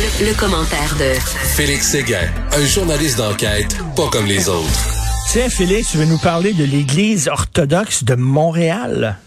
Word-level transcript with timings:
Le, 0.00 0.32
commentaire 0.32 0.96
de 0.98 1.12
Félix 1.54 1.88
Séguin, 1.88 2.26
un 2.52 2.64
journaliste 2.64 3.18
d'enquête 3.18 3.76
pas 3.94 4.08
comme 4.08 4.24
les 4.24 4.48
autres. 4.48 4.70
Tiens, 5.28 5.50
Félix, 5.50 5.90
tu 5.90 5.98
veux 5.98 6.06
nous 6.06 6.16
parler 6.16 6.54
de 6.54 6.64
l'Église 6.64 7.28
orthodoxe 7.28 8.02
de 8.04 8.14
Montréal? 8.14 9.18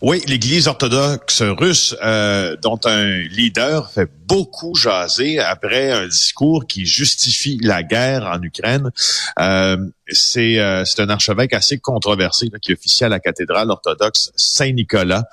Oui, 0.00 0.20
l'Église 0.26 0.66
orthodoxe 0.66 1.42
russe, 1.42 1.94
euh, 2.02 2.56
dont 2.60 2.80
un 2.86 3.18
leader 3.30 3.88
fait 3.92 4.10
beaucoup 4.26 4.74
jaser 4.74 5.38
après 5.38 5.92
un 5.92 6.06
discours 6.06 6.66
qui 6.66 6.84
justifie 6.84 7.58
la 7.62 7.82
guerre 7.82 8.24
en 8.24 8.42
Ukraine. 8.42 8.90
Euh, 9.38 9.76
c'est 10.08 10.58
euh, 10.58 10.84
un 10.98 11.08
archevêque 11.08 11.52
assez 11.52 11.78
controversé 11.78 12.48
qui 12.62 12.72
officie 12.72 13.04
à 13.04 13.08
la 13.08 13.20
cathédrale 13.20 13.70
orthodoxe 13.70 14.32
Saint-Nicolas 14.36 15.24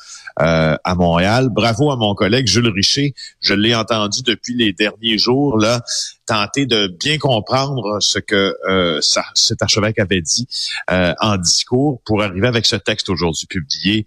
euh, 0.42 0.76
à 0.84 0.96
Montréal. 0.96 1.50
Bravo 1.50 1.92
à 1.92 1.96
mon 1.96 2.16
collègue 2.16 2.48
Jules 2.48 2.70
Richer. 2.70 3.14
Je 3.42 3.54
l'ai 3.54 3.76
entendu 3.76 4.22
depuis 4.24 4.56
les 4.56 4.74
derniers 4.74 5.18
jours 5.18 5.58
là 5.58 5.82
tenter 6.26 6.66
de 6.66 6.88
bien 6.88 7.18
comprendre 7.18 7.98
ce 8.00 8.18
que 8.18 8.56
euh, 8.68 9.02
cet 9.36 9.62
archevêque 9.62 10.00
avait 10.00 10.22
dit 10.22 10.48
en 10.90 11.38
discours 11.38 12.02
pour 12.06 12.24
arriver 12.24 12.48
avec 12.48 12.66
ce 12.66 12.78
texte 12.78 13.10
aujourd'hui 13.10 13.46
publié 13.48 14.06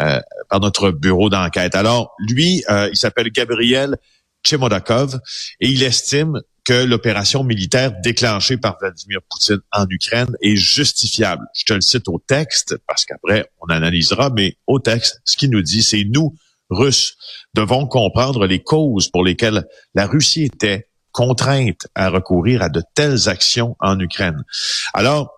euh, 0.00 0.20
par 0.48 0.60
notre 0.60 0.90
bureau 0.90 1.28
d'enquête. 1.30 1.74
Alors, 1.74 2.14
lui, 2.18 2.64
euh, 2.70 2.88
il 2.90 2.96
s'appelle 2.96 3.30
Gabriel 3.30 3.96
Chemodakov 4.44 5.18
et 5.60 5.68
il 5.68 5.82
estime 5.82 6.40
que 6.64 6.84
l'opération 6.84 7.44
militaire 7.44 7.92
déclenchée 8.02 8.58
par 8.58 8.76
Vladimir 8.78 9.20
Poutine 9.30 9.60
en 9.72 9.86
Ukraine 9.88 10.36
est 10.42 10.56
justifiable. 10.56 11.46
Je 11.54 11.64
te 11.64 11.72
le 11.72 11.80
cite 11.80 12.08
au 12.08 12.22
texte 12.26 12.76
parce 12.86 13.06
qu'après 13.06 13.50
on 13.60 13.72
analysera, 13.72 14.30
mais 14.30 14.56
au 14.66 14.78
texte, 14.78 15.20
ce 15.24 15.36
qu'il 15.36 15.50
nous 15.50 15.62
dit, 15.62 15.82
c'est 15.82 16.04
nous, 16.04 16.34
Russes, 16.70 17.16
devons 17.54 17.86
comprendre 17.86 18.46
les 18.46 18.62
causes 18.62 19.08
pour 19.08 19.24
lesquelles 19.24 19.64
la 19.94 20.06
Russie 20.06 20.44
était 20.44 20.88
contrainte 21.12 21.86
à 21.94 22.10
recourir 22.10 22.62
à 22.62 22.68
de 22.68 22.82
telles 22.94 23.28
actions 23.28 23.74
en 23.80 23.98
Ukraine. 23.98 24.44
Alors, 24.92 25.37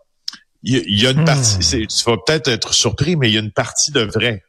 il 0.62 1.00
y, 1.00 1.06
a 1.06 1.10
une 1.10 1.24
partie, 1.24 1.56
hmm. 1.56 1.86
tu 1.86 2.04
vas 2.04 2.16
peut-être 2.26 2.48
être 2.48 2.74
surpris, 2.74 3.16
mais 3.16 3.30
il 3.30 3.34
y 3.34 3.36
a 3.38 3.40
une 3.40 3.52
partie 3.52 3.92
de 3.92 4.00
vrai 4.00 4.42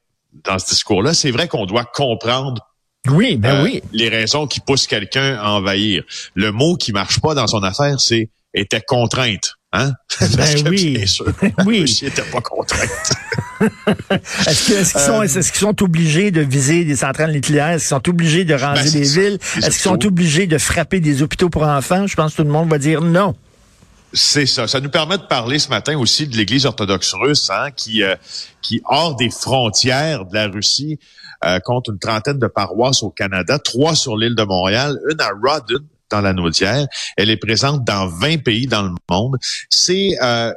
dans 0.43 0.59
ce 0.59 0.69
discours-là. 0.69 1.13
C'est 1.13 1.31
vrai 1.31 1.47
qu'on 1.47 1.65
doit 1.65 1.85
comprendre 1.85 2.67
oui, 3.09 3.35
ben 3.37 3.55
euh, 3.55 3.63
oui. 3.63 3.81
les 3.93 4.09
raisons 4.09 4.45
qui 4.45 4.59
poussent 4.59 4.87
quelqu'un 4.87 5.35
à 5.35 5.51
envahir. 5.51 6.03
Le 6.35 6.51
mot 6.51 6.75
qui 6.75 6.91
marche 6.91 7.19
pas 7.19 7.33
dans 7.33 7.47
son 7.47 7.63
affaire, 7.63 7.99
c'est 7.99 8.29
était 8.53 8.81
contrainte. 8.81 9.55
Hein? 9.73 9.93
Parce 10.19 10.35
ben 10.35 10.63
que, 10.63 10.69
oui. 10.69 10.93
Bien 10.97 11.05
sûr, 11.07 11.25
oui. 11.65 11.99
n'était 12.01 12.21
pas 12.23 12.41
contrainte. 12.41 12.89
est-ce 14.47 14.65
qu'ils 14.65 14.85
sont, 14.85 15.23
est 15.23 15.41
sont, 15.41 15.83
obligés 15.83 16.31
de 16.31 16.41
viser 16.41 16.83
des 16.83 16.97
centrales 16.97 17.31
nucléaires? 17.31 17.69
Est-ce 17.69 17.85
qu'ils 17.85 17.95
sont 17.95 18.09
obligés 18.09 18.43
de 18.43 18.53
ranger 18.53 18.83
ben, 18.83 18.91
des 18.91 19.03
villes? 19.03 19.39
Est-ce 19.57 19.69
qu'ils 19.69 19.73
sont 19.73 20.05
obligés 20.05 20.47
de 20.47 20.57
frapper 20.57 20.99
des 20.99 21.21
hôpitaux 21.21 21.49
pour 21.49 21.63
enfants? 21.63 22.05
Je 22.05 22.15
pense 22.15 22.31
que 22.33 22.37
tout 22.37 22.43
le 22.43 22.53
monde 22.53 22.69
va 22.69 22.77
dire 22.77 23.01
non. 23.01 23.35
C'est 24.13 24.45
ça. 24.45 24.67
Ça 24.67 24.81
nous 24.81 24.89
permet 24.89 25.17
de 25.17 25.23
parler 25.23 25.57
ce 25.57 25.69
matin 25.69 25.97
aussi 25.97 26.27
de 26.27 26.35
l'Église 26.35 26.65
orthodoxe 26.65 27.13
russe, 27.13 27.49
hein, 27.49 27.71
qui, 27.71 28.03
euh, 28.03 28.15
qui 28.61 28.81
hors 28.85 29.15
des 29.15 29.29
frontières 29.29 30.25
de 30.25 30.33
la 30.33 30.47
Russie, 30.47 30.99
euh, 31.45 31.59
compte 31.59 31.87
une 31.87 31.99
trentaine 31.99 32.37
de 32.37 32.47
paroisses 32.47 33.03
au 33.03 33.09
Canada, 33.09 33.57
trois 33.57 33.95
sur 33.95 34.17
l'île 34.17 34.35
de 34.35 34.43
Montréal, 34.43 34.99
une 35.09 35.21
à 35.21 35.29
Rodden 35.29 35.87
dans 36.09 36.21
la 36.21 36.33
Naudière. 36.33 36.87
Elle 37.15 37.29
est 37.29 37.37
présente 37.37 37.85
dans 37.85 38.07
20 38.07 38.43
pays 38.43 38.67
dans 38.67 38.83
le 38.83 38.91
monde. 39.09 39.37
C'est 39.69 40.17
euh, 40.21 40.51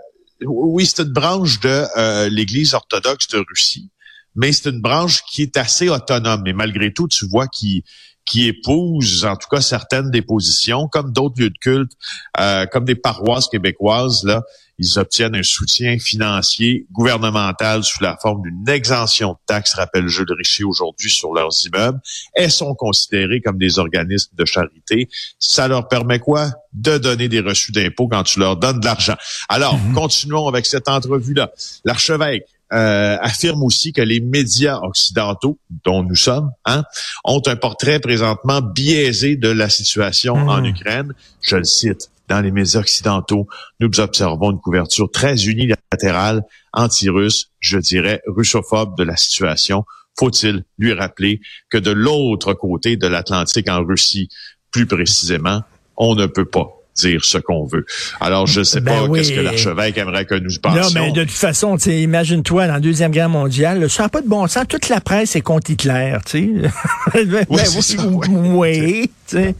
oui, 0.44 0.84
c'est 0.84 1.02
une 1.02 1.12
branche 1.12 1.60
de 1.60 2.28
l'Église 2.28 2.74
orthodoxe 2.74 3.28
de 3.28 3.44
Russie, 3.48 3.88
mais 4.34 4.52
c'est 4.52 4.68
une 4.68 4.80
branche 4.80 5.22
qui 5.30 5.42
est 5.42 5.56
assez 5.56 5.88
autonome. 5.88 6.42
Mais 6.44 6.52
malgré 6.52 6.92
tout, 6.92 7.06
tu 7.06 7.26
vois 7.26 7.46
qui 7.46 7.84
qui 8.24 8.48
épousent 8.48 9.24
en 9.24 9.36
tout 9.36 9.48
cas 9.48 9.60
certaines 9.60 10.10
des 10.10 10.22
positions, 10.22 10.88
comme 10.88 11.12
d'autres 11.12 11.40
lieux 11.40 11.50
de 11.50 11.58
culte, 11.58 11.92
euh, 12.40 12.66
comme 12.66 12.84
des 12.84 12.94
paroisses 12.94 13.48
québécoises, 13.48 14.24
là, 14.24 14.42
ils 14.78 14.98
obtiennent 14.98 15.36
un 15.36 15.42
soutien 15.42 15.98
financier 15.98 16.86
gouvernemental 16.90 17.84
sous 17.84 18.02
la 18.02 18.16
forme 18.20 18.42
d'une 18.42 18.68
exemption 18.68 19.32
de 19.32 19.38
taxes, 19.46 19.74
rappelle 19.74 20.08
Jules 20.08 20.32
Richer 20.36 20.64
aujourd'hui, 20.64 21.10
sur 21.10 21.32
leurs 21.32 21.52
immeubles. 21.64 22.00
Elles 22.34 22.50
sont 22.50 22.74
considérées 22.74 23.40
comme 23.40 23.58
des 23.58 23.78
organismes 23.78 24.34
de 24.34 24.44
charité. 24.44 25.08
Ça 25.38 25.68
leur 25.68 25.86
permet 25.86 26.18
quoi? 26.18 26.50
De 26.72 26.98
donner 26.98 27.28
des 27.28 27.40
reçus 27.40 27.70
d'impôts 27.70 28.08
quand 28.08 28.24
tu 28.24 28.40
leur 28.40 28.56
donnes 28.56 28.80
de 28.80 28.84
l'argent. 28.84 29.16
Alors, 29.48 29.78
mhm. 29.78 29.94
continuons 29.94 30.48
avec 30.48 30.66
cette 30.66 30.88
entrevue-là. 30.88 31.52
L'archevêque 31.84 32.46
euh, 32.72 33.16
affirme 33.20 33.62
aussi 33.62 33.92
que 33.92 34.00
les 34.00 34.20
médias 34.20 34.78
occidentaux, 34.80 35.58
dont 35.84 36.02
nous 36.02 36.16
sommes, 36.16 36.50
hein, 36.64 36.84
ont 37.24 37.42
un 37.46 37.56
portrait 37.56 38.00
présentement 38.00 38.60
biaisé 38.60 39.36
de 39.36 39.48
la 39.48 39.68
situation 39.68 40.34
en 40.34 40.62
hmm. 40.62 40.66
Ukraine. 40.66 41.14
Je 41.42 41.56
le 41.56 41.64
cite. 41.64 42.10
Dans 42.28 42.40
les 42.40 42.50
médias 42.50 42.80
occidentaux, 42.80 43.46
nous 43.80 44.00
observons 44.00 44.52
une 44.52 44.60
couverture 44.60 45.10
très 45.10 45.44
unilatérale, 45.44 46.42
anti-russe, 46.72 47.50
je 47.60 47.78
dirais 47.78 48.22
russophobe 48.26 48.96
de 48.96 49.04
la 49.04 49.16
situation. 49.16 49.84
Faut-il 50.18 50.64
lui 50.78 50.94
rappeler 50.94 51.40
que 51.68 51.76
de 51.76 51.90
l'autre 51.90 52.54
côté 52.54 52.96
de 52.96 53.06
l'Atlantique, 53.06 53.68
en 53.68 53.84
Russie 53.84 54.28
plus 54.70 54.86
précisément, 54.86 55.62
on 55.96 56.14
ne 56.14 56.26
peut 56.26 56.46
pas 56.46 56.68
dire 56.94 57.24
ce 57.24 57.38
qu'on 57.38 57.64
veut. 57.64 57.86
Alors, 58.20 58.46
je 58.46 58.60
ne 58.60 58.64
sais 58.64 58.80
ben 58.80 59.06
pas 59.06 59.14
qu'est-ce 59.14 59.32
que 59.32 59.40
l'archevêque 59.40 59.98
aimerait 59.98 60.24
que 60.24 60.34
nous 60.34 60.50
pensions. 60.62 60.82
Non, 60.82 60.88
mais 60.94 61.12
de 61.12 61.24
toute 61.24 61.32
façon, 61.32 61.76
imagine-toi, 61.76 62.66
dans 62.66 62.74
la 62.74 62.80
Deuxième 62.80 63.10
Guerre 63.10 63.28
mondiale, 63.28 63.88
ça 63.90 64.04
n'a 64.04 64.08
pas 64.08 64.22
de 64.22 64.28
bon 64.28 64.46
sens. 64.46 64.64
Toute 64.68 64.88
la 64.88 65.00
presse 65.00 65.36
est 65.36 65.40
contre 65.40 65.70
Hitler, 65.70 66.16
tu 66.26 66.62
sais. 66.62 66.70
Ben 67.24 67.46
oui, 67.48 69.10
oui. 69.32 69.54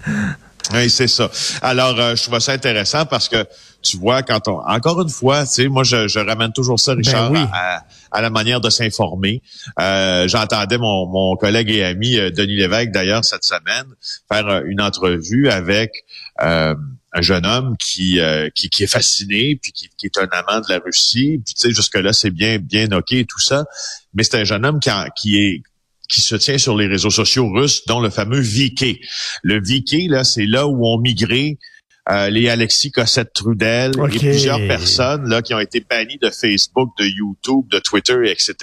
Oui, 0.72 0.88
c'est 0.88 1.08
ça. 1.08 1.30
Alors, 1.60 1.98
euh, 2.00 2.16
je 2.16 2.22
trouve 2.22 2.38
ça 2.38 2.52
intéressant 2.52 3.04
parce 3.04 3.28
que 3.28 3.44
tu 3.84 3.98
vois, 3.98 4.22
quand 4.22 4.48
on, 4.48 4.58
encore 4.66 5.02
une 5.02 5.10
fois, 5.10 5.44
tu 5.44 5.52
sais, 5.52 5.68
moi, 5.68 5.84
je, 5.84 6.08
je, 6.08 6.18
ramène 6.18 6.52
toujours 6.52 6.80
ça, 6.80 6.94
Richard, 6.94 7.30
ben 7.30 7.48
à, 7.52 7.84
à, 8.10 8.22
la 8.22 8.30
manière 8.30 8.60
de 8.60 8.70
s'informer. 8.70 9.42
Euh, 9.78 10.26
J'entendais 10.26 10.78
mon, 10.78 11.06
mon 11.06 11.36
collègue 11.36 11.70
et 11.70 11.84
ami 11.84 12.16
euh, 12.16 12.30
Denis 12.30 12.56
Lévesque, 12.56 12.90
d'ailleurs, 12.92 13.24
cette 13.24 13.44
semaine, 13.44 13.86
faire 14.32 14.48
euh, 14.48 14.62
une 14.66 14.80
entrevue 14.80 15.48
avec 15.50 16.04
euh, 16.42 16.74
un 17.14 17.22
jeune 17.22 17.46
homme 17.46 17.76
qui, 17.78 18.18
qui, 18.54 18.68
qui, 18.68 18.82
est 18.82 18.88
fasciné, 18.88 19.56
puis 19.60 19.72
qui, 19.72 19.88
qui, 19.96 20.06
est 20.06 20.18
un 20.18 20.28
amant 20.32 20.60
de 20.60 20.66
la 20.68 20.78
Russie. 20.78 21.40
Puis, 21.44 21.54
tu 21.54 21.68
sais, 21.68 21.70
jusque-là, 21.70 22.12
c'est 22.12 22.30
bien, 22.30 22.58
bien 22.58 22.90
OK 22.92 23.12
et 23.12 23.24
tout 23.24 23.40
ça. 23.40 23.64
Mais 24.14 24.24
c'est 24.24 24.36
un 24.36 24.44
jeune 24.44 24.66
homme 24.66 24.80
qui, 24.80 24.90
qui 25.16 25.36
est 25.38 25.62
qui 26.08 26.20
se 26.20 26.36
tient 26.36 26.58
sur 26.58 26.76
les 26.76 26.86
réseaux 26.86 27.10
sociaux 27.10 27.50
russes, 27.50 27.86
dont 27.86 28.00
le 28.00 28.10
fameux 28.10 28.40
VK. 28.40 28.98
Le 29.42 29.58
VK, 29.58 30.10
là, 30.10 30.24
c'est 30.24 30.46
là 30.46 30.66
où 30.66 30.86
ont 30.86 30.98
migré 30.98 31.58
euh, 32.10 32.28
les 32.28 32.50
Alexis 32.50 32.90
Cossette-Trudel 32.90 33.92
et 34.12 34.18
plusieurs 34.18 34.58
personnes 34.68 35.26
là 35.26 35.40
qui 35.40 35.54
ont 35.54 35.58
été 35.58 35.80
bannies 35.80 36.18
de 36.18 36.28
Facebook, 36.28 36.90
de 36.98 37.06
YouTube, 37.06 37.66
de 37.70 37.78
Twitter, 37.78 38.18
etc. 38.26 38.54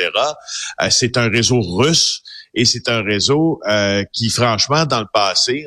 Euh, 0.79 0.88
c'est 0.91 1.18
un 1.18 1.28
réseau 1.28 1.59
russe 1.59 2.22
et 2.53 2.66
c'est 2.66 2.88
un 2.88 3.01
réseau 3.01 3.59
euh, 3.68 4.03
qui, 4.13 4.29
franchement, 4.29 4.85
dans 4.85 5.00
le 5.00 5.07
passé, 5.12 5.66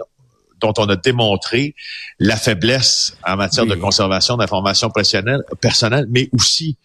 dont 0.64 0.82
on 0.82 0.88
a 0.88 0.96
démontré 0.96 1.74
la 2.18 2.36
faiblesse 2.36 3.16
en 3.26 3.36
matière 3.36 3.66
de 3.66 3.74
conservation 3.74 4.36
d'informations 4.36 4.90
personnelles, 4.90 6.06
mais 6.08 6.28
aussi 6.32 6.76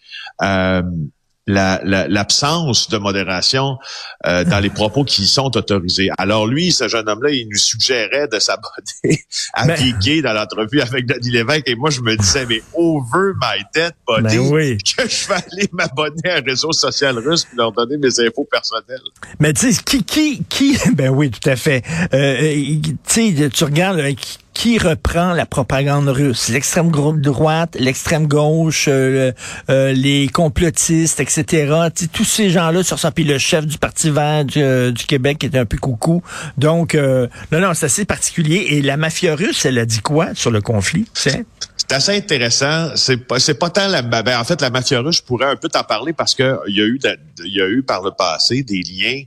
l'absence 1.46 2.88
la, 2.90 2.98
de 2.98 3.02
modération 3.02 3.78
euh, 4.26 4.44
dans 4.44 4.60
les 4.60 4.70
propos 4.70 5.04
qui 5.04 5.26
sont 5.26 5.56
autorisés. 5.56 6.08
Alors 6.18 6.46
lui, 6.46 6.72
ce 6.72 6.88
jeune 6.88 7.08
homme-là, 7.08 7.30
il 7.30 7.48
nous 7.48 7.58
suggérait 7.58 8.28
de 8.28 8.38
s'abonner 8.38 9.24
à 9.54 9.66
ben, 9.66 9.76
dans 10.22 10.32
l'entrevue 10.32 10.80
avec 10.80 11.06
Denis 11.06 11.30
Lévesque 11.30 11.66
et 11.66 11.74
moi 11.74 11.90
je 11.90 12.00
me 12.00 12.16
disais 12.16 12.46
mais 12.46 12.62
over 12.74 13.32
my 13.40 13.62
dead 13.74 13.92
body 14.06 14.36
ben 14.50 14.78
que 14.78 15.08
je 15.08 15.28
vais 15.28 15.34
aller 15.34 15.68
m'abonner 15.72 16.30
à 16.30 16.36
un 16.36 16.40
réseau 16.40 16.72
social 16.72 17.18
russe 17.18 17.44
pour 17.44 17.58
leur 17.58 17.72
donner 17.72 17.96
mes 17.96 18.20
infos 18.20 18.46
personnelles. 18.50 19.00
Mais 19.38 19.52
tu 19.52 19.72
sais 19.72 19.82
qui 19.82 20.04
qui 20.04 20.44
qui 20.48 20.78
ben 20.94 21.10
oui 21.10 21.30
tout 21.30 21.48
à 21.48 21.56
fait. 21.56 21.82
Euh, 22.12 22.54
tu 22.82 22.96
sais 23.06 23.50
tu 23.50 23.64
regardes 23.64 24.00
qui 24.14 24.38
reprend 24.78 25.32
la 25.32 25.46
propagande 25.46 26.08
russe? 26.08 26.48
L'extrême 26.48 26.90
droite, 26.90 27.76
l'extrême 27.78 28.26
gauche, 28.26 28.86
euh, 28.88 29.32
euh, 29.70 29.92
les 29.92 30.28
complotistes, 30.28 31.20
etc. 31.20 31.88
tous 32.12 32.24
ces 32.24 32.50
gens-là 32.50 32.82
sur 32.82 32.98
ça. 32.98 33.10
Puis 33.10 33.24
le 33.24 33.38
chef 33.38 33.66
du 33.66 33.78
Parti 33.78 34.10
vert 34.10 34.44
du, 34.44 34.60
euh, 34.60 34.92
Québec 34.92 35.38
qui 35.38 35.46
était 35.46 35.58
un 35.58 35.66
peu 35.66 35.78
coucou. 35.78 36.22
Donc, 36.58 36.94
non, 36.94 37.60
non, 37.60 37.74
c'est 37.74 37.86
assez 37.86 38.04
particulier. 38.04 38.66
Et 38.70 38.82
la 38.82 38.96
mafia 38.96 39.34
russe, 39.34 39.64
elle 39.64 39.78
a 39.78 39.86
dit 39.86 40.00
quoi 40.00 40.34
sur 40.34 40.50
le 40.50 40.60
conflit? 40.60 41.06
C'est 41.14 41.44
assez 41.90 42.16
intéressant. 42.16 42.90
C'est 42.96 43.16
pas, 43.16 43.38
c'est 43.38 43.54
pas 43.54 43.70
tant 43.70 43.88
la, 43.88 44.02
ben, 44.02 44.38
en 44.38 44.44
fait, 44.44 44.60
la 44.60 44.70
mafia 44.70 45.00
russe, 45.00 45.18
je 45.18 45.22
pourrais 45.22 45.46
un 45.46 45.56
peu 45.56 45.68
t'en 45.68 45.82
parler 45.82 46.12
parce 46.12 46.34
que 46.34 46.58
il 46.68 46.76
y 46.76 46.82
a 46.82 46.84
eu, 46.84 47.00
y 47.44 47.60
a 47.60 47.68
eu 47.68 47.82
par 47.82 48.02
le 48.02 48.10
passé 48.10 48.62
des 48.62 48.82
liens 48.82 49.22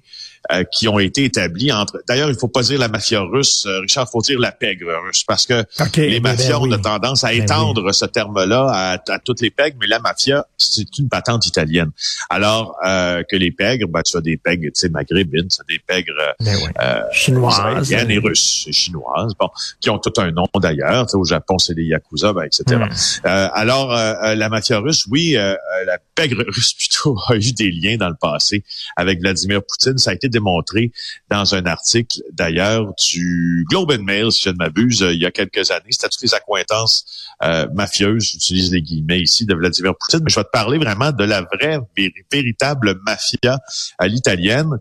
euh, 0.52 0.64
qui 0.72 0.88
ont 0.88 1.00
été 1.00 1.26
établis 1.26 1.72
entre. 1.72 2.02
D'ailleurs, 2.08 2.30
il 2.30 2.36
faut 2.36 2.48
pas 2.48 2.64
dire 2.64 2.80
la 2.80 2.88
mafia 2.88 3.22
russe, 3.22 3.66
euh, 3.66 3.80
Richard, 3.80 4.10
faut 4.10 4.22
dire 4.22 4.40
la 4.40 4.52
pègre 4.52 4.92
russe, 5.06 5.24
parce 5.26 5.46
que 5.46 5.64
les 5.98 6.20
ben, 6.20 6.32
mafias 6.32 6.60
ben 6.60 6.74
ont 6.74 6.82
tendance 6.82 7.24
à 7.24 7.30
Ben 7.30 7.44
étendre 7.44 7.92
ce 7.94 8.06
terme-là 8.06 8.68
à, 8.72 9.14
à, 9.14 9.20
toutes 9.20 9.42
les 9.42 9.52
pègres, 9.52 9.78
mais 9.80 9.88
la 9.88 10.00
mafia, 10.00 10.46
c'est 10.58 10.98
une 10.98 11.10
patente 11.10 11.46
italienne. 11.46 11.92
Alors 12.30 12.76
euh, 12.86 13.24
que 13.30 13.36
les 13.36 13.52
pègres, 13.52 13.88
ben, 13.88 14.02
tu 14.04 14.18
as 14.18 14.22
des 14.22 14.38
pègres, 14.38 14.66
tu 14.66 14.82
sais, 14.82 14.90
maghrébines, 14.90 15.48
tu 15.48 15.62
as 15.62 15.66
des 15.68 15.80
pègres 15.80 16.14
Ben 16.40 16.56
oui. 16.58 16.70
euh, 16.82 17.02
Chinoise. 17.12 17.54
israéliennes 17.90 18.12
et 18.12 18.18
russes, 18.20 18.66
et 18.68 18.72
chinoises, 18.74 19.34
bon, 19.40 19.50
qui 19.80 19.90
ont 19.90 20.00
tout 20.00 20.14
un 20.18 20.32
nom 20.32 20.46
d'ailleurs. 20.62 21.06
Tu 21.06 21.12
sais, 21.12 21.18
Au 21.18 21.24
Japon, 21.26 21.58
c'est 21.58 21.74
les 21.74 21.86
yakuza, 21.86 22.34
ben, 22.34 22.44
etc. 22.44 22.64
Hmm. 22.70 23.28
Euh, 23.28 23.48
alors, 23.54 23.94
euh, 23.94 24.14
euh, 24.24 24.36
la 24.36 24.50
mafia 24.50 24.80
russe, 24.80 25.06
oui, 25.10 25.36
euh, 25.38 25.54
euh, 25.54 25.86
la 25.86 25.98
pègre 26.16 26.44
russe 26.48 26.74
plutôt 26.78 27.18
a 27.30 27.36
eu 27.36 27.52
des 27.54 27.72
liens 27.72 27.98
dans 27.98 28.10
le 28.10 28.16
passé 28.20 28.64
avec 28.96 29.20
Vladimir 29.22 29.62
Poutine. 29.64 29.98
Ça 29.98 30.12
a 30.12 30.14
été 30.14 30.30
démontré 30.34 30.92
dans 31.30 31.56
un 31.56 31.66
article 31.66 32.20
d'ailleurs 32.34 32.94
du 33.10 33.66
Globe 33.70 33.92
and 33.92 34.04
Mail, 34.04 34.32
si 34.32 34.44
je 34.44 34.50
ne 34.50 34.56
m'abuse, 34.58 35.02
euh, 35.02 35.14
il 35.14 35.22
y 35.22 35.26
a 35.26 35.32
quelques 35.32 35.72
années. 35.72 35.92
C'était 35.92 36.10
toutes 36.10 36.24
les 36.24 36.34
accointances 36.34 37.06
euh, 37.44 37.68
mafieuses, 37.74 38.24
j'utilise 38.32 38.72
les 38.74 38.82
guillemets 38.82 39.22
ici, 39.22 39.46
de 39.46 39.56
Vladimir 39.56 39.94
Poutine. 39.98 40.20
Mais 40.24 40.30
je 40.30 40.36
vais 40.40 40.44
te 40.44 40.50
parler 40.52 40.78
vraiment 40.78 41.12
de 41.12 41.24
la 41.24 41.42
vraie, 41.42 41.80
vé- 41.98 42.12
véritable 42.32 43.00
mafia 43.06 43.60
à 43.98 44.08
l'italienne. 44.08 44.72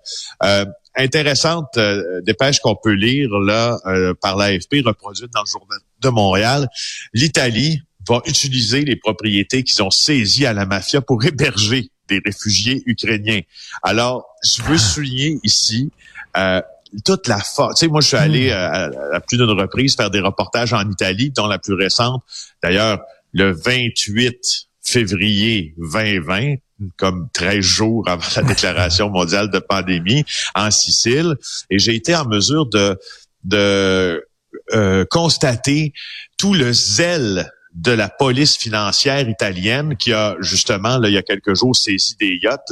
Euh, 0.43 0.65
intéressante 0.97 1.77
euh, 1.79 2.21
dépêche 2.23 2.59
qu'on 2.61 2.77
peut 2.77 2.93
lire 2.93 3.31
là 3.39 3.79
euh, 3.87 4.13
par 4.21 4.37
l'AFP 4.37 4.83
reproduite 4.85 5.31
dans 5.33 5.43
le 5.43 5.51
journal 5.51 5.79
de 6.01 6.09
Montréal. 6.09 6.69
L'Italie 7.15 7.81
va 8.09 8.21
utiliser 8.27 8.85
les 8.85 8.97
propriétés 8.97 9.63
qu'ils 9.63 9.83
ont 9.83 9.91
saisies 9.91 10.45
à 10.45 10.53
la 10.53 10.67
mafia 10.67 11.01
pour 11.01 11.25
héberger 11.25 11.89
des 12.13 12.23
réfugiés 12.25 12.83
ukrainiens. 12.87 13.41
Alors, 13.83 14.27
je 14.43 14.63
veux 14.63 14.79
souligner 14.79 15.39
ici 15.43 15.91
euh, 16.37 16.61
toute 17.05 17.27
la 17.29 17.39
force. 17.39 17.79
Tu 17.79 17.87
sais, 17.87 17.91
moi, 17.91 18.01
je 18.01 18.09
suis 18.09 18.17
allé 18.17 18.51
euh, 18.51 18.57
à, 18.57 19.17
à 19.17 19.21
plus 19.21 19.39
d'une 19.39 19.51
reprise 19.51 19.97
faire 19.97 20.11
des 20.11 20.21
reportages 20.21 20.73
en 20.73 20.89
Italie, 20.91 21.31
dont 21.31 21.47
la 21.47 21.59
plus 21.59 21.75
récente, 21.75 22.23
d'ailleurs, 22.63 23.01
le 23.33 23.53
28 23.53 24.69
février 24.85 25.75
2020, 25.79 26.57
comme 26.97 27.29
13 27.33 27.61
jours 27.61 28.09
avant 28.09 28.23
la 28.37 28.43
déclaration 28.43 29.09
mondiale 29.19 29.51
de 29.51 29.59
pandémie, 29.59 30.25
en 30.55 30.71
Sicile. 30.71 31.37
Et 31.71 31.79
j'ai 31.79 31.95
été 31.95 32.15
en 32.15 32.27
mesure 32.27 32.67
de, 32.67 32.99
de 33.45 34.27
euh, 34.73 35.05
constater 35.11 35.93
tout 36.37 36.55
le 36.55 36.73
zèle 36.73 37.51
de 37.75 37.93
la 37.93 38.09
police 38.09 38.57
financière 38.57 39.29
italienne 39.29 39.97
qui 39.97 40.13
a 40.13 40.37
justement, 40.41 40.99
là, 40.99 41.09
il 41.09 41.15
y 41.15 41.19
a 41.19 41.23
quelques 41.23 41.55
jours, 41.55 41.75
saisi 41.75 42.17
des 42.17 42.39
yachts, 42.43 42.71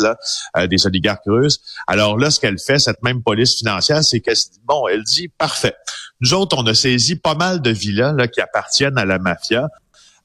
euh, 0.57 0.67
des 0.67 0.87
oligarques 0.87 1.27
russes. 1.27 1.61
Alors 1.87 2.19
là, 2.19 2.31
ce 2.31 2.39
qu'elle 2.39 2.59
fait, 2.59 2.79
cette 2.79 3.03
même 3.03 3.23
police 3.23 3.57
financière, 3.57 4.05
c'est 4.05 4.21
qu'elle 4.21 4.35
dit, 4.35 4.61
bon, 4.65 4.89
elle 4.89 5.03
dit, 5.03 5.29
parfait. 5.29 5.75
Nous 6.21 6.35
autres, 6.35 6.57
on 6.59 6.67
a 6.67 6.75
saisi 6.75 7.17
pas 7.17 7.35
mal 7.35 7.63
de 7.63 7.71
villas 7.71 8.15
qui 8.29 8.41
appartiennent 8.41 8.99
à 8.99 9.07
la 9.07 9.19
mafia. 9.19 9.69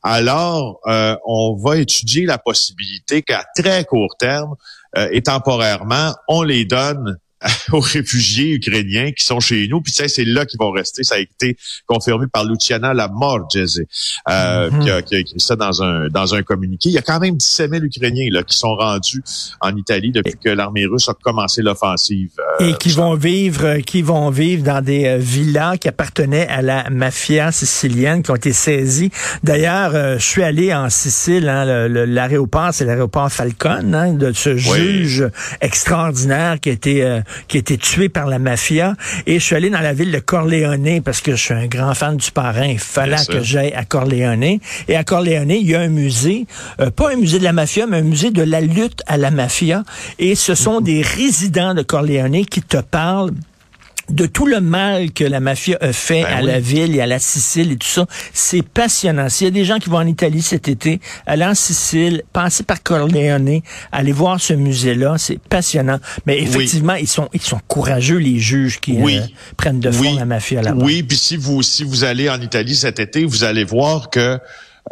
Alors, 0.03 0.81
euh, 0.87 1.15
on 1.25 1.55
va 1.55 1.77
étudier 1.77 2.25
la 2.25 2.37
possibilité 2.37 3.23
qu'à 3.23 3.45
très 3.55 3.85
court 3.85 4.15
terme 4.19 4.55
euh, 4.97 5.07
et 5.11 5.23
temporairement, 5.23 6.13
on 6.27 6.43
les 6.43 6.65
donne 6.65 7.17
aux 7.71 7.79
réfugiés 7.79 8.53
ukrainiens 8.53 9.11
qui 9.11 9.23
sont 9.23 9.39
chez 9.39 9.67
nous. 9.67 9.81
Puis 9.81 9.93
sais, 9.93 10.07
c'est 10.07 10.25
là 10.25 10.45
qu'ils 10.45 10.59
vont 10.59 10.71
rester. 10.71 11.03
Ça 11.03 11.15
a 11.15 11.19
été 11.19 11.57
confirmé 11.85 12.25
par 12.31 12.45
Luciana 12.45 12.93
Lamorgese, 12.93 13.83
euh, 14.29 14.69
qui, 14.81 14.89
a, 14.89 15.01
qui 15.01 15.15
a 15.15 15.19
écrit 15.19 15.39
ça 15.39 15.55
dans 15.55 15.83
un 15.83 16.07
dans 16.09 16.35
un 16.35 16.43
communiqué. 16.43 16.89
Il 16.89 16.93
y 16.93 16.97
a 16.97 17.01
quand 17.01 17.19
même 17.19 17.37
17 17.37 17.71
000 17.71 17.83
Ukrainiens 17.85 18.29
là 18.31 18.43
qui 18.43 18.57
sont 18.57 18.75
rendus 18.75 19.21
en 19.61 19.75
Italie 19.75 20.11
depuis 20.11 20.35
que 20.43 20.49
l'armée 20.49 20.85
russe 20.85 21.09
a 21.09 21.13
commencé 21.13 21.61
l'offensive. 21.61 22.31
euh, 22.61 22.69
et 22.69 22.73
qui 22.75 22.89
vont 22.89 23.15
vivre, 23.15 23.77
qui 23.79 24.01
vont 24.01 24.29
vivre 24.29 24.63
dans 24.63 24.81
des 24.81 25.05
euh, 25.05 25.17
villas 25.17 25.77
qui 25.77 25.87
appartenaient 25.87 26.47
à 26.47 26.61
la 26.61 26.89
mafia 26.89 27.51
sicilienne, 27.51 28.23
qui 28.23 28.31
ont 28.31 28.35
été 28.35 28.53
saisies. 28.53 29.11
D'ailleurs, 29.43 29.95
euh, 29.95 30.17
je 30.17 30.25
suis 30.25 30.43
allé 30.43 30.73
en 30.73 30.89
Sicile, 30.89 31.49
hein, 31.49 31.65
l'aéroport, 31.87 32.69
c'est 32.73 32.85
l'aéroport 32.85 33.31
Falcone, 33.31 33.93
hein, 33.93 34.13
de 34.13 34.31
ce 34.31 34.55
juge 34.55 35.27
extraordinaire 35.61 36.59
qui 36.59 36.69
a 36.69 36.73
été 36.73 37.03
euh, 37.03 37.21
qui 37.47 37.57
a 37.57 37.59
été 37.59 37.77
tué 37.77 38.09
par 38.09 38.27
la 38.27 38.39
mafia. 38.39 38.95
Et 39.25 39.39
je 39.39 39.43
suis 39.43 39.55
allé 39.55 39.69
dans 39.69 39.81
la 39.81 39.93
ville 39.93 40.11
de 40.11 40.19
Corleone 40.19 41.01
parce 41.03 41.21
que 41.21 41.35
je 41.35 41.41
suis 41.41 41.53
un 41.53 41.67
grand 41.67 41.93
fan 41.93 42.17
du 42.17 42.31
parrain. 42.31 42.67
Il 42.67 42.79
fallait 42.79 43.15
que 43.27 43.41
j'aille 43.41 43.73
à 43.73 43.85
Corleone. 43.85 44.59
Et 44.87 44.95
à 44.95 45.03
Corleone, 45.03 45.51
il 45.51 45.67
y 45.67 45.75
a 45.75 45.81
un 45.81 45.87
musée, 45.87 46.45
euh, 46.79 46.91
pas 46.91 47.11
un 47.11 47.15
musée 47.15 47.39
de 47.39 47.43
la 47.43 47.53
mafia, 47.53 47.85
mais 47.87 47.97
un 47.97 48.03
musée 48.03 48.31
de 48.31 48.43
la 48.43 48.61
lutte 48.61 49.01
à 49.07 49.17
la 49.17 49.31
mafia. 49.31 49.83
Et 50.19 50.35
ce 50.35 50.55
sont 50.55 50.81
des 50.81 51.01
résidents 51.01 51.73
de 51.73 51.81
Corleone 51.81 52.45
qui 52.45 52.61
te 52.61 52.77
parlent 52.77 53.31
de 54.09 54.25
tout 54.27 54.45
le 54.45 54.61
mal 54.61 55.11
que 55.11 55.23
la 55.23 55.39
mafia 55.39 55.77
a 55.81 55.91
fait 55.93 56.23
Ben 56.23 56.33
à 56.33 56.39
oui. 56.41 56.45
la 56.47 56.59
ville 56.59 56.95
et 56.95 57.01
à 57.01 57.07
la 57.07 57.19
Sicile 57.19 57.71
et 57.71 57.77
tout 57.77 57.87
ça. 57.87 58.05
C'est 58.33 58.61
passionnant. 58.61 59.29
S'il 59.29 59.45
y 59.45 59.47
a 59.47 59.51
des 59.51 59.65
gens 59.65 59.79
qui 59.79 59.89
vont 59.89 59.97
en 59.97 60.05
Italie 60.07 60.41
cet 60.43 60.67
été, 60.67 60.99
aller 61.25 61.45
en 61.45 61.55
Sicile, 61.55 62.23
passer 62.33 62.63
par 62.63 62.83
Corleone, 62.83 63.61
aller 63.91 64.11
voir 64.11 64.39
ce 64.39 64.53
musée-là, 64.53 65.15
c'est 65.17 65.39
passionnant. 65.39 65.99
Mais 66.25 66.39
effectivement, 66.39 66.95
ils 66.95 67.07
sont 67.07 67.29
ils 67.33 67.41
sont 67.41 67.59
courageux 67.67 68.17
les 68.17 68.37
juges 68.39 68.79
qui 68.79 68.93
Oui. 68.93 69.17
euh, 69.17 69.21
prennent 69.57 69.79
de 69.79 69.89
Oui. 69.89 70.15
la 70.15 70.25
mafia 70.25 70.61
là-bas. 70.61 70.83
Oui, 70.83 71.01
puis 71.03 71.17
si 71.17 71.35
vous 71.37 71.61
si 71.63 71.83
vous 71.83 72.03
allez 72.03 72.29
en 72.29 72.39
Italie 72.41 72.75
cet 72.75 72.99
été, 72.99 73.25
vous 73.25 73.43
allez 73.43 73.63
voir 73.63 74.09
que 74.09 74.37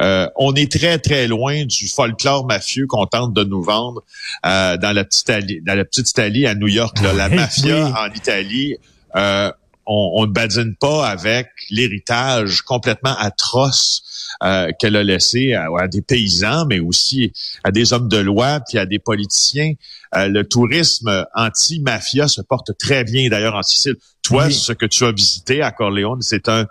euh, 0.01 0.27
on 0.37 0.55
est 0.55 0.71
très 0.71 0.97
très 0.97 1.27
loin 1.27 1.65
du 1.65 1.87
folklore 1.87 2.47
mafieux 2.47 2.87
qu'on 2.87 3.05
tente 3.05 3.31
de 3.33 3.43
nous 3.43 3.61
vendre 3.61 4.03
euh, 4.43 4.75
dans 4.77 4.91
la 4.91 5.03
petite 5.05 5.21
Italie, 5.21 5.61
dans 5.63 5.75
la 5.75 5.85
petite 5.85 6.09
Italie 6.09 6.47
à 6.47 6.55
New 6.55 6.67
York. 6.67 6.99
là. 7.01 7.13
La 7.23 7.29
mafia 7.29 7.89
en 7.89 8.11
Italie, 8.11 8.75
euh, 9.15 9.51
on, 9.85 10.25
ne 10.25 10.31
badine 10.31 10.75
pas 10.79 11.09
avec 11.09 11.49
l'héritage 11.69 12.61
complètement 12.61 13.15
atroce 13.17 14.29
euh, 14.41 14.71
qu'elle 14.79 14.95
a 14.95 15.03
laissé 15.03 15.53
à, 15.53 15.67
à 15.77 15.87
des 15.87 16.01
paysans, 16.01 16.65
mais 16.65 16.79
aussi 16.79 17.33
à 17.63 17.71
des 17.71 17.91
hommes 17.91 18.07
de 18.07 18.17
loi, 18.17 18.61
puis 18.67 18.77
à 18.77 18.85
des 18.85 18.99
politiciens. 18.99 19.73
Euh, 20.15 20.27
le 20.27 20.47
tourisme 20.47 21.25
anti-mafia 21.35 22.27
se 22.27 22.41
porte 22.41 22.77
très 22.77 23.03
bien 23.03 23.29
d'ailleurs 23.29 23.55
en 23.55 23.63
Sicile. 23.63 23.95
Toi, 24.21 24.45
Oui. 24.45 24.53
ce 24.53 24.71
que 24.71 24.85
tu 24.85 25.03
as 25.03 25.11
visité 25.11 25.61
à 25.61 25.71
Corleone, 25.71 26.21
c'est 26.21 26.47
un, 26.47 26.65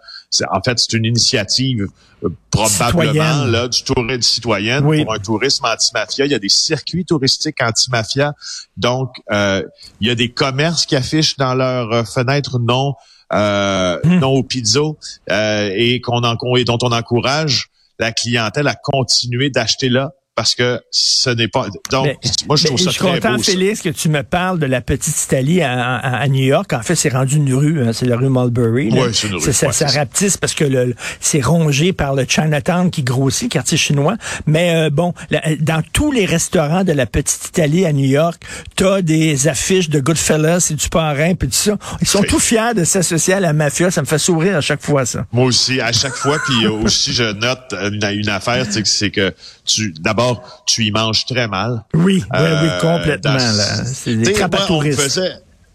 en 0.51 0.61
fait, 0.63 0.79
c'est 0.79 0.93
une 0.95 1.05
initiative 1.05 1.89
euh, 2.25 2.29
probablement 2.51 3.11
Citoyenne. 3.11 3.51
là 3.51 3.69
du 3.69 3.83
tourisme 3.83 4.23
citoyenne 4.23 4.85
Oui. 4.85 5.05
pour 5.05 5.13
un 5.15 5.19
tourisme 5.19 5.65
anti-mafia. 5.67 6.25
Il 6.25 6.33
y 6.33 6.35
a 6.35 6.39
des 6.39 6.49
circuits 6.49 7.05
touristiques 7.05 7.61
anti-mafia, 7.63 8.33
donc 8.77 9.11
euh, 9.31 9.63
il 10.01 10.09
y 10.09 10.11
a 10.11 10.15
des 10.15 10.31
commerces 10.31 10.87
qui 10.87 10.97
affichent 10.97 11.37
dans 11.37 11.55
leurs 11.55 11.93
euh, 11.93 12.05
fenêtres 12.05 12.59
non 12.59 12.95
euh, 13.35 13.99
Hmm. 14.05 14.19
non 14.19 14.29
au 14.31 14.43
pizzo 14.43 14.99
euh, 15.31 15.71
et 15.75 16.01
qu'on 16.03 16.23
en, 16.23 16.37
et 16.57 16.65
dont 16.65 16.79
on 16.83 16.93
encourage 16.93 17.69
la 17.99 18.13
clientèle 18.13 18.69
à 18.69 18.75
continuer 18.75 19.49
d'acheter 19.49 19.89
là 19.89 20.13
parce 20.35 20.55
que 20.55 20.81
ce 20.91 21.29
n'est 21.31 21.49
pas 21.49 21.67
donc 21.91 22.07
Mais- 22.07 22.17
moi 22.49 22.57
je 22.57 22.65
trouve 22.67 22.79
je 22.79 22.85
ça 22.85 22.91
suis 22.91 22.99
très 23.01 23.15
content, 23.21 23.37
beau 23.37 23.43
ça. 23.43 23.53
Félix, 23.53 23.83
que 23.83 23.91
tu 23.91 24.09
me 24.09 24.23
parles 24.23 24.59
de 24.59 24.65
la 24.67 24.81
petite 24.81 25.23
Italie 25.25 25.61
à, 25.61 25.73
à- 25.97 26.17
à 26.23 26.29
New 26.29 26.43
York. 26.43 26.73
En 26.73 26.81
fait, 26.83 26.95
c'est 26.95 27.11
rendu 27.11 27.37
une 27.37 27.53
rue, 27.53 27.83
hein, 27.87 27.93
c'est 27.93 28.07
la 28.07 28.17
rue 28.17 28.31
Mulberry. 28.31 28.91
Ouais, 28.91 29.13
c'est 29.13 29.29
une 29.29 29.35
rue, 29.35 29.41
ça, 29.41 29.47
ouais, 29.49 29.53
ça 29.53 29.73
c'est 29.73 29.89
ça. 29.89 29.99
rapetisse 30.01 30.37
parce 30.39 30.55
que 30.55 30.65
le, 30.65 30.95
c'est 31.21 31.43
rongé 31.43 31.93
par 31.93 32.15
le 32.15 32.25
Chinatown 32.27 32.91
qui 32.91 33.03
grossit, 33.03 33.51
quartier 33.53 33.77
chinois. 33.77 34.17
Mais 34.47 34.75
euh, 34.75 34.91
bon, 34.91 35.13
la- 35.31 35.43
dans 35.61 35.83
tous 35.93 36.13
les 36.13 36.25
restaurants 36.25 36.85
de 36.85 36.93
la 36.93 37.05
petite 37.07 37.49
Italie 37.49 37.85
à 37.85 37.93
New 37.93 38.07
York, 38.09 38.43
t'as 38.75 39.03
des 39.03 39.49
affiches 39.49 39.91
de 39.91 40.01
Goodfellas 40.01 40.69
et 40.71 40.75
du 40.75 40.89
parrain 40.89 41.35
puis 41.35 41.49
tout 41.49 41.55
ça. 41.55 41.77
Ils 42.01 42.09
sont 42.09 42.21
Oui. 42.21 42.27
tout 42.29 42.39
fiers 42.41 42.73
de 42.75 42.85
s'associer 42.85 43.35
à 43.35 43.41
la 43.41 43.53
mafia. 43.53 43.91
Ça 43.91 44.01
me 44.01 44.07
fait 44.07 44.19
sourire 44.19 44.57
à 44.57 44.61
chaque 44.63 44.83
fois, 44.83 45.05
ça. 45.05 45.27
Moi 45.33 45.45
aussi, 45.45 45.81
à 45.81 45.93
chaque 45.93 46.15
fois, 46.15 46.39
puis 46.47 46.65
euh, 46.65 46.71
aussi 46.71 47.13
je 47.13 47.25
note 47.35 47.75
une, 47.75 48.03
une 48.21 48.29
affaire, 48.31 48.65
c'est 48.85 49.11
que 49.11 49.35
tu 49.65 49.93
d'abord 50.01 50.63
tu 50.67 50.85
y 50.85 50.91
manges 50.91 51.25
très 51.27 51.49
mal. 51.49 51.85
Oui, 51.95 52.03
oui, 52.05 52.21
oui, 52.33 52.39
Euh, 52.41 52.81
complètement. 52.81 53.33
dans- 53.37 53.57
là. 53.57 53.85
C'est 53.85 54.15
des 54.17 54.33
moi, 54.35 54.49
on 54.71 54.81
faisait- 54.83 55.33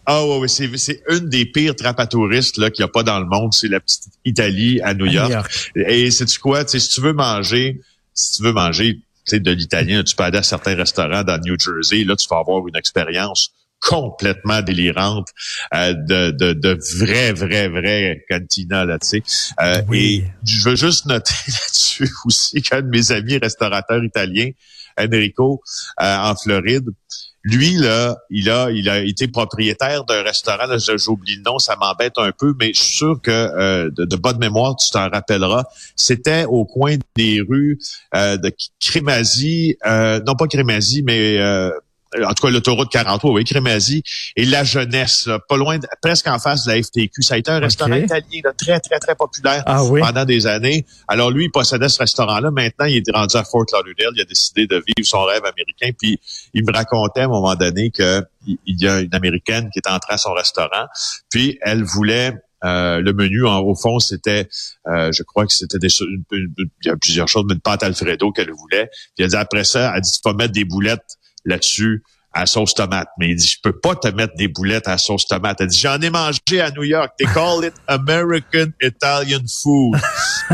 Ah 0.09 0.25
ouais, 0.25 0.37
ouais, 0.39 0.47
c'est 0.47 0.69
c'est 0.77 1.01
une 1.09 1.27
des 1.27 1.45
pires 1.45 1.75
trappes 1.75 1.99
à 1.99 2.07
touristes 2.07 2.57
là 2.57 2.69
qu'il 2.71 2.83
n'y 2.83 2.89
a 2.89 2.91
pas 2.91 3.03
dans 3.03 3.19
le 3.19 3.25
monde, 3.25 3.53
c'est 3.53 3.67
la 3.67 3.79
petite 3.81 4.03
Italie 4.23 4.79
à 4.81 4.93
New 4.93 5.05
À 5.05 5.07
New 5.25 5.29
York. 5.31 5.71
Et 5.75 6.11
c'est 6.11 6.25
tu 6.25 6.39
quoi, 6.39 6.65
si 6.65 6.79
tu 6.87 7.01
veux 7.01 7.11
manger, 7.13 7.81
si 8.13 8.37
tu 8.37 8.43
veux 8.43 8.53
manger, 8.53 8.99
de 9.29 9.51
l'italien, 9.51 10.03
tu 10.03 10.15
peux 10.15 10.23
aller 10.23 10.37
à 10.37 10.43
certains 10.43 10.75
restaurants 10.75 11.23
dans 11.23 11.37
New 11.39 11.59
Jersey, 11.59 12.05
là 12.05 12.15
tu 12.15 12.25
vas 12.29 12.37
avoir 12.37 12.65
une 12.67 12.77
expérience 12.77 13.51
complètement 13.79 14.61
délirante 14.61 15.27
euh, 15.73 15.93
de, 15.93 16.31
de, 16.31 16.53
de 16.53 16.77
vrai, 16.97 17.31
vrai, 17.33 17.67
vrai 17.69 18.25
cantina, 18.29 18.85
là, 18.85 18.97
tu 18.99 19.07
sais. 19.07 19.23
Euh, 19.61 19.81
Oui. 19.87 20.23
Et 20.25 20.31
je 20.45 20.69
veux 20.69 20.75
juste 20.75 21.05
noter 21.05 21.33
là-dessus 21.47 22.09
aussi 22.25 22.61
qu'un 22.61 22.81
de 22.81 22.87
mes 22.89 23.11
amis 23.11 23.37
restaurateurs 23.37 24.03
italiens, 24.03 24.49
Enrico, 24.99 25.61
euh, 26.01 26.17
en 26.17 26.35
Floride, 26.35 26.89
lui, 27.43 27.75
là, 27.77 28.17
il 28.29 28.49
a, 28.49 28.69
il 28.71 28.89
a 28.89 28.99
été 28.99 29.29
propriétaire 29.29 30.03
d'un 30.03 30.21
restaurant, 30.21 30.65
j'oublie 30.97 31.37
le 31.37 31.43
nom, 31.43 31.59
ça 31.59 31.77
m'embête 31.79 32.17
un 32.17 32.31
peu, 32.37 32.53
mais 32.59 32.73
je 32.73 32.81
suis 32.81 32.97
sûr 32.97 33.21
que 33.21 33.31
euh, 33.31 33.89
de, 33.89 34.03
de 34.03 34.15
bonne 34.17 34.37
mémoire, 34.37 34.75
tu 34.75 34.89
t'en 34.89 35.09
rappelleras. 35.09 35.63
C'était 35.95 36.43
au 36.43 36.65
coin 36.65 36.97
des 37.15 37.39
rues 37.39 37.79
euh, 38.15 38.35
de 38.35 38.51
Crémazie, 38.81 39.77
euh, 39.85 40.19
non 40.27 40.35
pas 40.35 40.47
Crémazie, 40.47 41.03
mais 41.03 41.37
euh, 41.39 41.71
en 42.15 42.33
tout 42.33 42.47
cas 42.47 42.51
l'autoroute 42.51 42.89
43, 42.91 43.31
oui, 43.31 43.43
Crémazie, 43.43 44.03
et 44.35 44.45
la 44.45 44.63
jeunesse, 44.63 45.29
pas 45.47 45.57
loin, 45.57 45.77
presque 46.01 46.27
en 46.27 46.39
face 46.39 46.65
de 46.65 46.71
la 46.71 46.81
FTQ. 46.81 47.21
Ça 47.21 47.35
a 47.35 47.37
été 47.37 47.51
un 47.51 47.59
restaurant 47.59 47.95
italien 47.95 48.41
très, 48.57 48.79
très, 48.79 48.99
très 48.99 49.15
populaire 49.15 49.63
ah 49.65 49.81
pendant 49.99 50.25
des 50.25 50.47
années. 50.47 50.85
Alors 51.07 51.31
lui, 51.31 51.45
il 51.45 51.51
possédait 51.51 51.89
ce 51.89 51.99
restaurant-là. 51.99 52.51
Maintenant, 52.51 52.85
il 52.85 52.97
est 52.97 53.11
rendu 53.11 53.35
à 53.35 53.43
Fort 53.43 53.65
Lauderdale. 53.73 54.13
Il 54.15 54.21
a 54.21 54.25
décidé 54.25 54.67
de 54.67 54.75
vivre 54.75 55.07
son 55.07 55.23
rêve 55.23 55.43
américain. 55.43 55.91
Puis 55.97 56.19
il 56.53 56.65
me 56.65 56.71
racontait 56.71 57.21
à 57.21 57.25
un 57.25 57.29
moment 57.29 57.55
donné 57.55 57.91
que 57.91 58.23
il 58.47 58.81
y 58.81 58.87
a 58.87 59.01
une 59.01 59.13
Américaine 59.13 59.69
qui 59.71 59.79
est 59.79 59.89
entrée 59.89 60.13
à 60.13 60.17
son 60.17 60.33
restaurant. 60.33 60.87
Puis 61.29 61.57
elle 61.61 61.83
voulait 61.83 62.33
euh, 62.63 63.01
le 63.01 63.13
menu, 63.13 63.45
en, 63.45 63.59
au 63.59 63.75
fond, 63.75 63.99
c'était, 63.99 64.47
euh, 64.87 65.11
je 65.11 65.23
crois 65.23 65.45
que 65.45 65.53
c'était 65.53 65.77
des, 65.77 65.89
il 65.99 66.59
y 66.85 66.89
a 66.89 66.95
plusieurs 66.95 67.27
choses, 67.27 67.45
mais 67.47 67.53
une 67.53 67.59
pâte 67.59 67.83
Alfredo 67.83 68.31
qu'elle 68.31 68.51
voulait. 68.51 68.89
Puis 69.15 69.23
elle 69.23 69.29
dit 69.29 69.35
après 69.35 69.63
ça, 69.63 69.93
elle 69.95 70.01
dit, 70.01 70.11
tu 70.11 70.19
vas 70.27 70.33
mettre 70.33 70.53
des 70.53 70.65
boulettes 70.65 71.17
là-dessus 71.47 72.03
à 72.33 72.45
sauce 72.45 72.75
tomate. 72.75 73.09
Mais 73.17 73.29
il 73.29 73.35
dit, 73.35 73.47
je 73.47 73.57
peux 73.61 73.77
pas 73.77 73.95
te 73.95 74.07
mettre 74.09 74.35
des 74.35 74.47
boulettes 74.47 74.87
à 74.87 74.97
sauce 74.97 75.25
tomate. 75.25 75.59
Elle 75.59 75.67
dit, 75.67 75.79
j'en 75.79 75.99
ai 75.99 76.09
mangé 76.09 76.61
à 76.61 76.69
New 76.71 76.83
York. 76.83 77.13
They 77.17 77.27
call 77.33 77.65
it 77.65 77.73
American 77.87 78.67
Italian 78.81 79.41
food. 79.61 79.99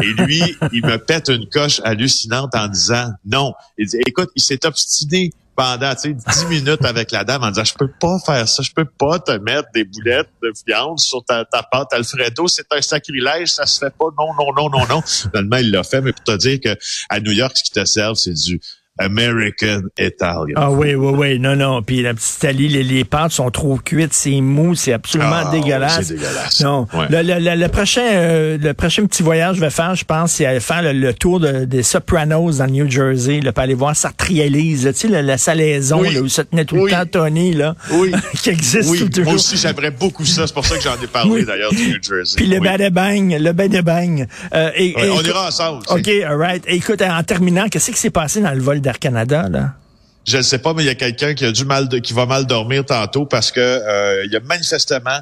Et 0.02 0.14
lui, 0.24 0.42
il 0.72 0.86
me 0.86 0.98
pète 0.98 1.28
une 1.30 1.48
coche 1.50 1.82
hallucinante 1.84 2.56
en 2.56 2.68
disant, 2.68 3.12
non. 3.26 3.54
Il 3.78 3.88
dit, 3.88 3.98
écoute, 4.08 4.30
il 4.36 4.42
s'est 4.42 4.66
obstiné 4.66 5.32
pendant, 5.56 5.94
tu 5.94 6.16
sais, 6.18 6.46
10 6.46 6.46
minutes 6.48 6.86
avec 6.86 7.12
la 7.12 7.24
dame 7.24 7.44
en 7.44 7.50
disant, 7.50 7.66
je 7.66 7.76
peux 7.76 7.92
pas 8.00 8.18
faire 8.26 8.48
ça, 8.48 8.64
je 8.64 8.72
peux 8.72 8.86
pas 8.86 9.20
te 9.20 9.34
mettre 9.34 9.68
des 9.74 9.84
boulettes 9.84 10.30
de 10.42 10.52
viande 10.66 11.00
sur 11.00 11.24
ta, 11.24 11.46
ta 11.46 11.62
pâte 11.62 11.94
Alfredo, 11.94 12.48
c'est 12.48 12.66
un 12.72 12.82
sacrilège, 12.82 13.50
ça 13.50 13.68
se 13.68 13.78
fait 13.78 13.94
pas, 13.96 14.06
non, 14.18 14.34
non, 14.34 14.52
non, 14.56 14.70
non, 14.70 14.88
non. 14.88 15.02
Finalement, 15.02 15.58
il 15.58 15.70
l'a 15.70 15.84
fait, 15.84 16.02
mais 16.02 16.12
pour 16.12 16.24
te 16.24 16.38
dire 16.38 16.60
que 16.60 16.76
à 17.10 17.20
New 17.20 17.32
York, 17.32 17.56
ce 17.56 17.64
qui 17.64 17.72
te 17.72 17.86
sert, 17.86 18.18
c'est 18.18 18.34
du 18.34 18.60
American 19.00 19.82
Italian. 19.98 20.54
Ah 20.56 20.70
oui, 20.70 20.94
oui, 20.94 21.14
oui. 21.18 21.40
Non, 21.40 21.56
non. 21.56 21.82
Puis 21.82 22.04
la 22.04 22.14
petite 22.14 22.38
Italie, 22.38 22.68
les, 22.68 22.84
les, 22.84 23.04
pâtes 23.04 23.32
sont 23.32 23.50
trop 23.50 23.78
cuites, 23.78 24.14
c'est 24.14 24.40
mou, 24.40 24.76
c'est 24.76 24.94
absolument 24.94 25.44
ah, 25.48 25.52
dégueulasse. 25.52 26.02
C'est 26.04 26.14
dégueulasse. 26.14 26.62
Non. 26.62 26.88
Le, 27.10 27.24
le, 27.24 27.56
le, 27.56 27.68
prochain, 27.70 28.06
euh, 28.06 28.58
le 28.60 28.74
prochain 28.76 29.06
petit 29.08 29.24
voyage 29.24 29.54
que 29.54 29.56
je 29.56 29.62
vais 29.62 29.72
faire, 29.72 29.96
je 29.96 30.06
pense, 30.06 30.34
c'est 30.34 30.46
aller 30.46 30.60
faire 30.60 30.94
le, 30.94 31.14
tour 31.14 31.40
de, 31.40 31.66
des 31.66 31.82
Sopranos 31.82 32.58
dans 32.58 32.66
le 32.66 32.72
New 32.72 32.90
Jersey, 32.90 33.40
là, 33.42 33.52
pour 33.52 33.64
aller 33.64 33.74
voir 33.74 33.96
Sartrielise, 33.96 34.88
tu 34.94 34.94
sais, 34.94 35.08
la, 35.08 35.24
la 35.24 35.40
salaison 35.40 36.04
là, 36.04 36.22
où 36.22 36.28
ça 36.28 36.44
tenait 36.44 36.66
tout 36.66 36.86
le 36.86 36.92
temps 36.92 37.06
Tony, 37.12 37.54
là, 37.54 37.76
oui. 37.94 38.12
qui 38.44 38.52
existe 38.52 38.92
oui. 38.92 39.10
toujours. 39.10 39.26
Moi 39.26 39.34
aussi, 39.36 39.58
j'aimerais 39.58 39.92
beaucoup 39.92 40.26
ça. 40.26 40.46
C'est 40.46 40.54
pour 40.54 40.66
ça 40.66 40.78
que 40.78 40.84
j'en 40.84 41.02
ai 41.02 41.08
parlé, 41.08 41.46
d'ailleurs, 41.46 41.72
du 41.72 41.88
New 41.88 41.98
Jersey. 42.02 42.36
Puis 42.38 42.46
le 42.46 42.60
oui. 42.60 42.90
bang, 42.92 43.38
le 43.40 43.82
bang. 43.82 44.28
Euh, 44.54 44.70
et, 44.76 44.94
on 45.10 45.22
ira 45.24 45.48
ensemble. 45.48 45.84
OK, 45.90 46.08
all 46.08 46.38
right. 46.38 46.64
écoute, 46.68 47.02
en 47.02 47.24
terminant, 47.24 47.68
qu'est-ce 47.70 47.90
qui 47.90 47.98
s'est 47.98 48.12
passé 48.12 48.40
dans 48.40 48.54
le 48.54 48.62
vol 48.62 48.82
d'Air 48.84 49.00
Canada, 49.00 49.48
là? 49.50 49.83
Je 50.26 50.38
ne 50.38 50.42
sais 50.42 50.60
pas, 50.60 50.74
mais 50.74 50.84
il 50.84 50.86
y 50.86 50.90
a 50.90 50.96
quelqu'un 50.96 51.34
qui 51.34 51.44
a 51.44 51.52
du 51.52 51.66
mal 51.66 51.90
de, 51.90 51.98
qui 51.98 52.14
va 52.14 52.26
mal 52.26 52.46
dormir 52.46 52.86
tantôt 52.86 53.26
parce 53.26 53.52
que 53.52 53.60
euh, 53.60 54.24
il 54.26 54.32
y 54.32 54.38
a 54.38 54.40
manifestement 54.40 55.20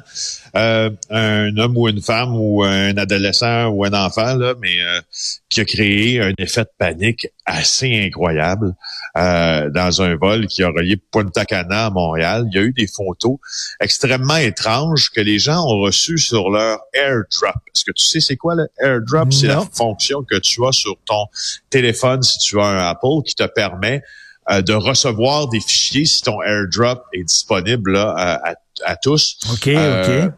euh, 0.54 0.90
un 1.10 1.56
homme 1.56 1.76
ou 1.76 1.88
une 1.88 2.00
femme 2.00 2.36
ou 2.36 2.62
un 2.62 2.96
adolescent 2.96 3.66
ou 3.66 3.84
un 3.84 3.92
enfant 3.92 4.36
là, 4.36 4.54
mais 4.60 4.80
euh, 4.80 5.00
qui 5.48 5.60
a 5.60 5.64
créé 5.64 6.20
un 6.20 6.32
effet 6.38 6.62
de 6.62 6.70
panique 6.78 7.26
assez 7.44 8.04
incroyable 8.06 8.74
dans 9.16 10.00
un 10.00 10.14
vol 10.14 10.46
qui 10.46 10.62
a 10.62 10.68
relié 10.68 10.96
Punta 10.96 11.44
Cana 11.44 11.86
à 11.86 11.90
Montréal. 11.90 12.46
Il 12.52 12.56
y 12.56 12.58
a 12.58 12.62
eu 12.62 12.72
des 12.72 12.86
photos 12.86 13.38
extrêmement 13.80 14.36
étranges 14.36 15.10
que 15.10 15.20
les 15.20 15.40
gens 15.40 15.64
ont 15.66 15.80
reçues 15.80 16.18
sur 16.18 16.50
leur 16.50 16.78
AirDrop. 16.94 17.60
Est-ce 17.74 17.84
que 17.84 17.90
tu 17.90 18.04
sais 18.04 18.20
c'est 18.20 18.36
quoi 18.36 18.54
le 18.54 18.68
AirDrop? 18.78 19.32
C'est 19.32 19.48
la 19.48 19.62
fonction 19.72 20.22
que 20.22 20.36
tu 20.36 20.64
as 20.64 20.72
sur 20.72 20.96
ton 21.04 21.26
téléphone 21.70 22.22
si 22.22 22.38
tu 22.38 22.60
as 22.60 22.64
un 22.64 22.88
Apple 22.88 23.22
qui 23.26 23.34
te 23.34 23.44
permet 23.44 24.02
euh, 24.50 24.62
de 24.62 24.72
recevoir 24.72 25.48
des 25.48 25.60
fichiers 25.60 26.04
si 26.04 26.22
ton 26.22 26.42
airdrop 26.42 27.04
est 27.12 27.24
disponible 27.24 27.92
là, 27.92 28.12
à, 28.16 28.54
à, 28.84 28.96
tous. 28.96 29.38
OK, 29.52 29.68
euh, 29.68 30.26
OK. 30.26 30.32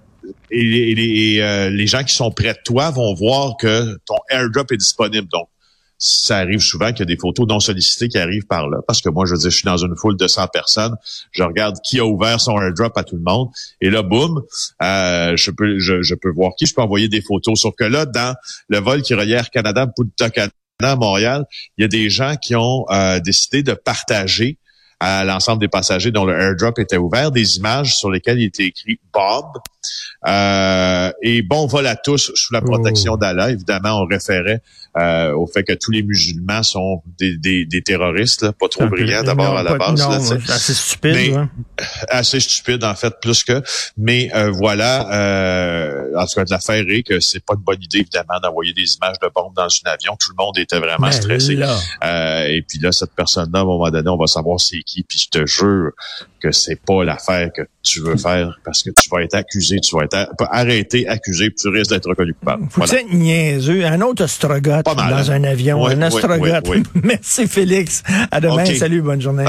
Et, 0.51 1.39
euh, 1.41 1.71
les 1.71 1.87
gens 1.87 2.05
qui 2.05 2.15
sont 2.15 2.31
près 2.31 2.53
de 2.53 2.59
toi 2.65 2.91
vont 2.91 3.15
voir 3.15 3.57
que 3.57 3.97
ton 4.07 4.17
airdrop 4.31 4.71
est 4.73 4.77
disponible. 4.77 5.29
Donc, 5.33 5.49
ça 5.99 6.39
arrive 6.39 6.61
souvent 6.61 6.91
qu'il 6.91 7.01
y 7.01 7.03
a 7.03 7.07
des 7.07 7.17
photos 7.17 7.47
non 7.49 7.61
sollicitées 7.61 8.09
qui 8.09 8.19
arrivent 8.19 8.47
par 8.47 8.69
là. 8.69 8.81
Parce 8.87 9.01
que 9.01 9.09
moi, 9.09 9.25
je 9.27 9.33
veux 9.33 9.39
dire, 9.39 9.51
je 9.51 9.57
suis 9.57 9.65
dans 9.65 9.77
une 9.77 9.97
foule 9.97 10.17
de 10.17 10.27
100 10.27 10.49
personnes, 10.49 10.95
je 11.33 11.43
regarde 11.43 11.77
qui 11.83 11.99
a 11.99 12.05
ouvert 12.05 12.41
son 12.41 12.61
airdrop 12.61 12.97
à 12.97 13.05
tout 13.05 13.17
le 13.17 13.23
monde, 13.23 13.49
et 13.81 13.91
là, 13.91 14.03
boum, 14.03 14.43
euh, 14.83 15.37
je 15.37 15.51
peux 15.51 15.79
je, 15.79 16.15
peux 16.15 16.31
voir 16.31 16.53
qui, 16.57 16.67
je 16.67 16.75
peux 16.75 16.83
envoyer 16.83 17.09
des 17.09 17.23
photos. 17.23 17.61
Sauf 17.61 17.75
que 17.75 17.85
là, 17.85 18.07
dans 18.07 18.35
le 18.69 18.79
vol 18.81 19.03
qui 19.03 19.15
reliait 19.15 19.37
Air 19.37 19.51
Canada 19.51 19.87
Punta 19.87 20.31
Cana, 20.31 20.51
à 20.83 20.97
Montréal, 20.97 21.45
il 21.77 21.83
y 21.83 21.85
a 21.85 21.89
des 21.89 22.11
gens 22.11 22.35
qui 22.37 22.55
ont 22.57 22.85
euh, 22.91 23.21
décidé 23.21 23.63
de 23.63 23.75
partager 23.75 24.59
à 25.01 25.25
l'ensemble 25.25 25.61
des 25.61 25.69
passagers 25.69 26.11
dont 26.11 26.25
le 26.25 26.39
airdrop 26.39 26.79
était 26.79 26.97
ouvert 26.97 27.31
des 27.31 27.59
images 27.59 27.97
sur 27.97 28.11
lesquelles 28.11 28.41
il 28.41 28.47
était 28.47 28.65
écrit 28.65 28.99
Bob. 29.13 29.47
Euh, 30.27 31.13
et 31.23 31.43
bon 31.43 31.67
vol 31.67 31.87
à 31.87 31.97
tous 31.97 32.33
sous 32.35 32.53
la 32.53 32.61
protection 32.61 33.13
oh. 33.15 33.17
d'Allah. 33.19 33.51
Évidemment, 33.51 34.01
on 34.01 34.07
référait 34.07 34.63
euh, 34.97 35.33
au 35.35 35.47
fait 35.47 35.65
que 35.65 35.73
tous 35.73 35.91
les 35.91 36.05
musulmans 36.05 36.63
sont 36.63 37.03
des, 37.19 37.37
des, 37.37 37.65
des 37.65 37.83
terroristes, 37.83 38.53
pas 38.53 38.69
trop 38.69 38.87
brillants 38.87 39.25
d'abord 39.25 39.57
à 39.57 39.65
la 39.65 39.75
base. 39.77 40.01
Non, 40.01 40.11
assez 40.49 40.75
stupide. 40.75 41.49
Assez 42.09 42.39
stupide 42.39 42.85
en 42.85 42.95
fait, 42.95 43.15
plus 43.21 43.43
que. 43.43 43.61
Mais 43.97 44.31
euh, 44.35 44.51
voilà, 44.51 45.11
euh, 45.13 46.13
en 46.17 46.27
tout 46.27 46.35
cas, 46.37 46.45
l'affaire 46.49 46.85
est 46.89 47.03
que 47.03 47.19
c'est 47.19 47.45
pas 47.45 47.55
une 47.55 47.63
bonne 47.63 47.83
idée 47.83 47.99
évidemment 47.99 48.39
d'envoyer 48.41 48.73
des 48.73 48.95
images 48.95 49.19
de 49.21 49.29
bombes 49.35 49.55
dans 49.55 49.65
un 49.65 49.91
avion. 49.91 50.17
Tout 50.17 50.31
le 50.31 50.43
monde 50.43 50.57
était 50.59 50.79
vraiment 50.79 51.11
stressé. 51.11 51.59
Euh, 52.05 52.47
et 52.47 52.63
puis 52.63 52.79
là, 52.79 52.93
cette 52.93 53.15
personne-là, 53.15 53.61
à 53.61 53.63
un 53.63 53.65
moment 53.65 53.91
donné, 53.91 54.09
on 54.09 54.17
va 54.17 54.27
savoir 54.27 54.61
c'est 54.61 54.83
qui. 54.83 55.03
Puis 55.03 55.19
je 55.19 55.39
te 55.41 55.47
jure 55.47 55.91
que 56.41 56.53
c'est 56.53 56.77
pas 56.77 57.03
l'affaire 57.05 57.51
que 57.53 57.63
tu 57.83 58.01
veux 58.01 58.17
faire 58.17 58.59
parce 58.65 58.83
que 58.83 58.91
tu 58.91 59.09
vas 59.11 59.23
être 59.23 59.35
accusé, 59.35 59.74
tu 59.81 59.97
vas 59.97 60.05
être 60.05 60.29
arrêté, 60.51 61.07
accusé, 61.09 61.51
puis 61.51 61.57
tu 61.61 61.69
risques 61.69 61.91
d'être 61.91 62.09
reconnu 62.09 62.35
coupable. 62.35 62.65
Faut 62.71 62.83
voilà. 62.85 63.03
niaiseux. 63.13 63.85
Un 63.85 64.01
autre 64.01 64.25
ostrogoth 64.25 64.85
dans 64.85 64.99
hein? 64.99 65.31
un 65.31 65.45
avion. 65.45 65.87
un 65.87 66.03
ostrogoth. 66.03 66.69
Merci 67.03 67.47
Félix. 67.47 68.03
À 68.31 68.41
demain. 68.41 68.65
Salut, 68.65 69.03
bonne 69.03 69.21
journée. 69.21 69.45